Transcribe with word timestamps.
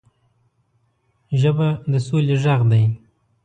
ژبه 1.39 1.67
د 1.91 1.93
سولې 2.07 2.35
غږ 2.43 2.61
دی 2.71 2.83